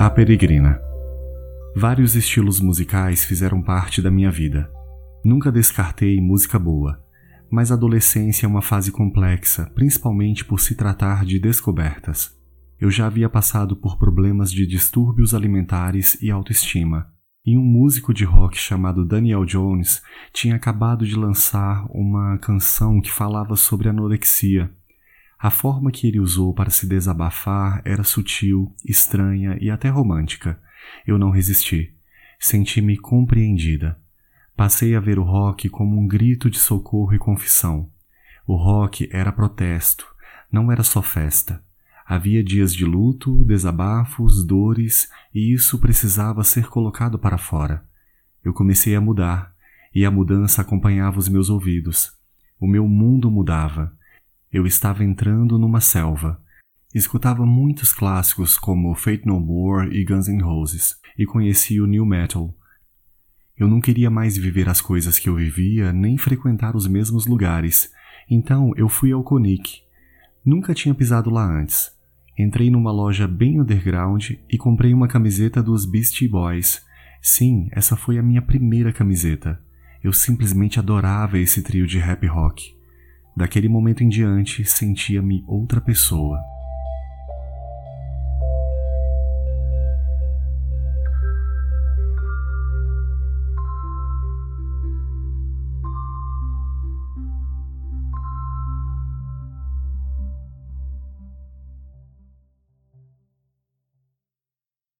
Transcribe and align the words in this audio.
A 0.00 0.08
Peregrina. 0.08 0.80
Vários 1.74 2.14
estilos 2.14 2.60
musicais 2.60 3.24
fizeram 3.24 3.60
parte 3.60 4.00
da 4.00 4.12
minha 4.12 4.30
vida. 4.30 4.70
Nunca 5.24 5.50
descartei 5.50 6.20
música 6.20 6.56
boa, 6.56 7.04
mas 7.50 7.72
a 7.72 7.74
adolescência 7.74 8.46
é 8.46 8.48
uma 8.48 8.62
fase 8.62 8.92
complexa, 8.92 9.68
principalmente 9.74 10.44
por 10.44 10.60
se 10.60 10.76
tratar 10.76 11.24
de 11.24 11.40
descobertas. 11.40 12.32
Eu 12.78 12.92
já 12.92 13.08
havia 13.08 13.28
passado 13.28 13.74
por 13.74 13.98
problemas 13.98 14.52
de 14.52 14.68
distúrbios 14.68 15.34
alimentares 15.34 16.16
e 16.22 16.30
autoestima, 16.30 17.08
e 17.44 17.58
um 17.58 17.64
músico 17.64 18.14
de 18.14 18.24
rock 18.24 18.56
chamado 18.56 19.04
Daniel 19.04 19.44
Jones 19.44 20.00
tinha 20.32 20.54
acabado 20.54 21.04
de 21.04 21.16
lançar 21.16 21.84
uma 21.90 22.38
canção 22.38 23.00
que 23.00 23.10
falava 23.10 23.56
sobre 23.56 23.88
anorexia. 23.88 24.70
A 25.38 25.50
forma 25.50 25.92
que 25.92 26.08
ele 26.08 26.18
usou 26.18 26.52
para 26.52 26.70
se 26.70 26.86
desabafar 26.86 27.80
era 27.84 28.02
sutil, 28.02 28.74
estranha 28.84 29.56
e 29.60 29.70
até 29.70 29.88
romântica. 29.88 30.58
Eu 31.06 31.16
não 31.16 31.30
resisti. 31.30 31.94
Senti-me 32.40 32.96
compreendida. 32.96 33.98
Passei 34.56 34.96
a 34.96 35.00
ver 35.00 35.18
o 35.18 35.22
rock 35.22 35.68
como 35.68 35.96
um 35.96 36.08
grito 36.08 36.50
de 36.50 36.58
socorro 36.58 37.14
e 37.14 37.18
confissão. 37.18 37.88
O 38.44 38.56
rock 38.56 39.08
era 39.12 39.30
protesto, 39.30 40.06
não 40.50 40.72
era 40.72 40.82
só 40.82 41.02
festa. 41.02 41.62
Havia 42.04 42.42
dias 42.42 42.74
de 42.74 42.84
luto, 42.84 43.44
desabafos, 43.44 44.42
dores, 44.42 45.10
e 45.32 45.52
isso 45.52 45.78
precisava 45.78 46.42
ser 46.42 46.66
colocado 46.68 47.18
para 47.18 47.36
fora. 47.36 47.84
Eu 48.42 48.54
comecei 48.54 48.96
a 48.96 49.00
mudar, 49.00 49.54
e 49.94 50.04
a 50.04 50.10
mudança 50.10 50.62
acompanhava 50.62 51.18
os 51.18 51.28
meus 51.28 51.50
ouvidos. 51.50 52.12
O 52.58 52.66
meu 52.66 52.88
mundo 52.88 53.30
mudava. 53.30 53.96
Eu 54.52 54.66
estava 54.66 55.04
entrando 55.04 55.58
numa 55.58 55.80
selva. 55.80 56.40
Escutava 56.94 57.44
muitos 57.44 57.92
clássicos 57.92 58.58
como 58.58 58.94
Fate 58.94 59.26
No 59.26 59.38
More 59.38 59.94
e 59.94 60.04
Guns 60.04 60.28
N' 60.28 60.42
Roses, 60.42 60.96
e 61.18 61.26
conheci 61.26 61.80
o 61.80 61.86
new 61.86 62.06
metal. 62.06 62.54
Eu 63.56 63.68
não 63.68 63.80
queria 63.80 64.10
mais 64.10 64.36
viver 64.36 64.68
as 64.68 64.80
coisas 64.80 65.18
que 65.18 65.28
eu 65.28 65.34
vivia, 65.36 65.92
nem 65.92 66.16
frequentar 66.16 66.76
os 66.76 66.86
mesmos 66.86 67.26
lugares. 67.26 67.92
Então 68.30 68.72
eu 68.76 68.88
fui 68.88 69.12
ao 69.12 69.22
Konik. 69.22 69.82
Nunca 70.44 70.72
tinha 70.72 70.94
pisado 70.94 71.28
lá 71.28 71.44
antes 71.44 71.98
Entrei 72.38 72.70
numa 72.70 72.92
loja 72.92 73.26
bem 73.26 73.60
underground 73.60 74.30
e 74.48 74.56
comprei 74.56 74.94
uma 74.94 75.08
camiseta 75.08 75.60
dos 75.60 75.84
Beastie 75.84 76.28
Boys. 76.28 76.80
Sim, 77.20 77.68
essa 77.72 77.96
foi 77.96 78.16
a 78.16 78.22
minha 78.22 78.40
primeira 78.40 78.92
camiseta. 78.92 79.60
Eu 80.04 80.12
simplesmente 80.12 80.78
adorava 80.78 81.36
esse 81.36 81.62
trio 81.62 81.84
de 81.84 81.98
rap 81.98 82.24
rock. 82.28 82.77
Daquele 83.38 83.68
momento 83.68 84.02
em 84.02 84.08
diante, 84.08 84.64
sentia-me 84.64 85.44
outra 85.46 85.80
pessoa. 85.80 86.40